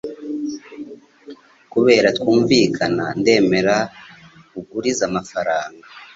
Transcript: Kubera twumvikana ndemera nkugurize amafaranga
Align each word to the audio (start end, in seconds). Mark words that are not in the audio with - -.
Kubera 1.71 2.07
twumvikana 2.17 3.05
ndemera 3.19 3.75
nkugurize 4.49 5.01
amafaranga 5.09 5.85